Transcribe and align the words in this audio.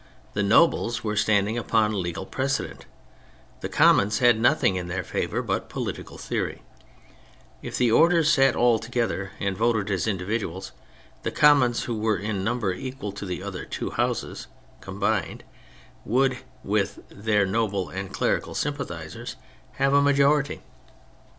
The 0.33 0.41
Nobles 0.41 1.03
were 1.03 1.15
standing 1.15 1.59
upon 1.59 2.01
legal 2.01 2.25
precedent: 2.25 2.87
the 3.59 3.69
Commons 3.69 4.17
had 4.17 4.39
nothing 4.39 4.75
in 4.75 4.87
their 4.87 5.03
favour 5.03 5.43
but 5.43 5.69
political 5.69 6.17
theory; 6.17 6.63
if 7.61 7.77
the 7.77 7.91
orders 7.91 8.27
sat 8.33 8.55
all 8.55 8.79
together 8.79 9.33
and 9.39 9.55
voted 9.55 9.91
as 9.91 10.07
individuals, 10.07 10.71
the 11.21 11.29
Commons, 11.29 11.83
who 11.83 11.95
were 11.99 12.17
in 12.17 12.43
number 12.43 12.73
equal 12.73 13.11
to 13.11 13.27
the 13.27 13.37
two 13.37 13.43
other 13.91 13.95
Houses 14.03 14.47
combined, 14.79 15.43
would, 16.03 16.39
with 16.63 17.01
their 17.09 17.45
noble 17.45 17.89
and 17.89 18.11
clerical 18.11 18.55
sympathisers, 18.55 19.35
have 19.73 19.93
a 19.93 20.01
majority. 20.01 20.63